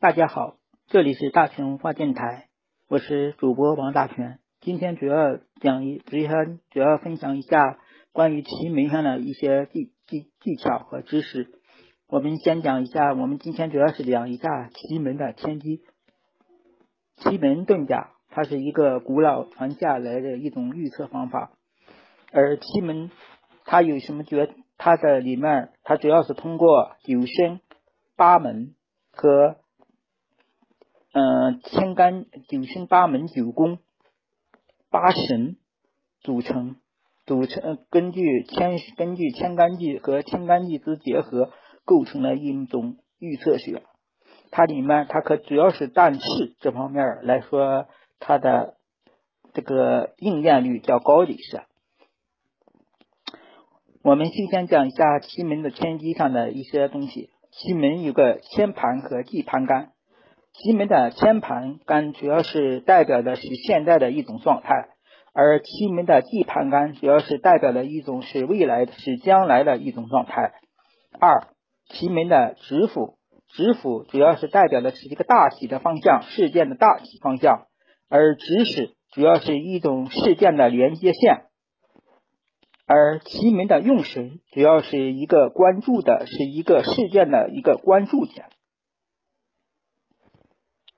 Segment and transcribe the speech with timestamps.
[0.00, 0.56] 大家好，
[0.86, 2.48] 这里是大全文化电台，
[2.88, 4.38] 我是主播王大全。
[4.62, 7.78] 今天主要讲一，主要主要分享一下
[8.10, 11.50] 关于奇门上的一些技技技巧和知识。
[12.08, 15.82] 我们先讲一下，我们今天主要是讲一下奇门的天机。
[17.16, 21.52] 奇门遁甲，它是一个古老传下来的一种预测方法。
[22.32, 23.10] 而奇门
[23.66, 24.48] 它有什么诀？
[24.78, 27.60] 它的里面，它主要是通过九星、
[28.16, 28.74] 八门
[29.12, 29.59] 和
[31.12, 33.78] 嗯，天干九星八门九宫
[34.90, 35.56] 八神
[36.20, 36.76] 组成，
[37.26, 41.50] 组成根据天根据天干地和天干纪之结合，
[41.84, 43.82] 构成了一种预测学。
[44.52, 47.86] 它里面它可主要是但是这方面来说，
[48.20, 48.76] 它的
[49.52, 51.62] 这个应验率较高的是。
[54.02, 57.30] 我们先先讲一下奇门的天机上的一些东西。
[57.50, 59.90] 奇门有个天盘和地盘干。
[60.62, 64.88] 奇门的天盘干主要是代表的是现在的一种状态，
[65.32, 70.52] 而奇门的地盘干主要是代表的一种是未来是将来的一种状态。
[71.18, 71.48] 二，
[71.88, 73.14] 奇门的指府，
[73.48, 77.62] 指府主要是代表的是一个大体的方向，事件的大体方向，
[78.10, 81.44] 而指使主要是一种事件的连接线。
[82.86, 88.44] 而奇门的用神主要是一个关注的，是一个事件的一个关注点。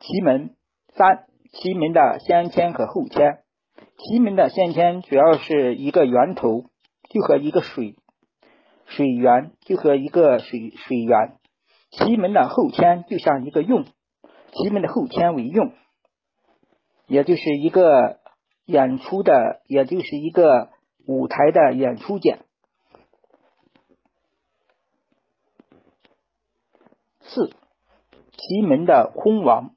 [0.03, 0.57] 奇门
[0.97, 3.45] 三，奇门的先天和后天。
[3.99, 6.65] 奇门的先天主要是一个源头，
[7.09, 7.95] 就和一个水
[8.87, 11.39] 水源，就和一个水水源。
[11.93, 15.73] 奇门的后天就像一个用，奇门的后天为用，
[17.07, 18.19] 也就是一个
[18.65, 20.71] 演出的，也就是一个
[21.07, 22.41] 舞台的演出点。
[27.21, 27.51] 四，
[28.33, 29.77] 奇门的空亡。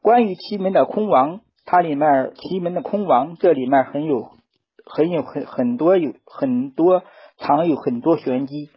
[0.00, 4.30] 关于奇门的空亡，它里面奇门的空亡，这里面很有
[4.84, 7.02] 很有很很多有很多
[7.36, 8.70] 藏有很多玄机。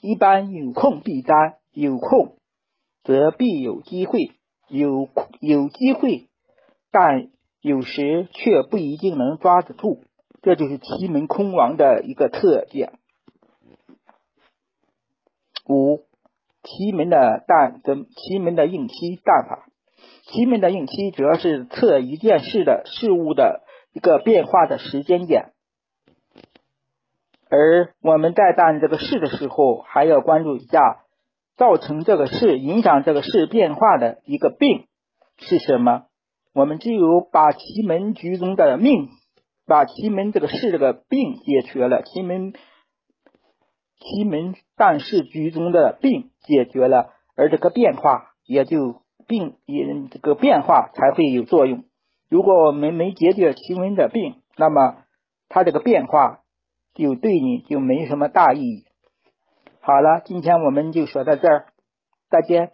[0.00, 2.36] 一般有空必占，有空
[3.02, 4.32] 则必有机会，
[4.68, 5.08] 有
[5.40, 6.28] 有机会，
[6.92, 7.30] 但
[7.60, 10.04] 有时却不一定能抓得住。
[10.40, 12.92] 这就是奇门空亡的一个特点。
[15.68, 16.04] 五，
[16.62, 19.66] 奇门的淡的奇门的应期淡法。
[20.30, 23.62] 奇门的应期主要是测一件事的事物的
[23.94, 25.52] 一个变化的时间点，
[27.48, 31.04] 而我们在办这个事的时候，还要关注一下
[31.56, 34.86] 造成这个事、影响这个事变化的一个病
[35.38, 36.04] 是什么。
[36.52, 39.08] 我们只有把奇门局中的命，
[39.66, 42.52] 把奇门这个事这个病解决了，奇门
[43.98, 49.00] 奇门办事局中的病解决了，而这个变化也就。
[49.28, 51.84] 病因这个变化才会有作用。
[52.28, 55.04] 如果我们没解决气温的病，那么
[55.48, 56.40] 它这个变化
[56.94, 58.84] 就对你就没什么大意义。
[59.80, 61.66] 好了，今天我们就说到这儿，
[62.30, 62.72] 再见。